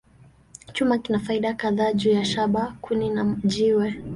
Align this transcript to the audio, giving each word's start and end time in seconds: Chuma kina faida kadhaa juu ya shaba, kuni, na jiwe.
Chuma 0.73 0.97
kina 0.97 1.19
faida 1.19 1.53
kadhaa 1.53 1.93
juu 1.93 2.11
ya 2.11 2.25
shaba, 2.25 2.75
kuni, 2.81 3.09
na 3.09 3.37
jiwe. 3.45 3.95